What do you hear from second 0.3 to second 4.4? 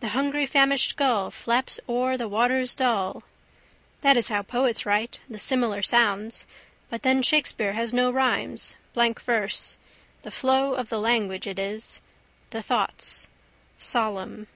famished gull Flaps o'er the waters dull. That is how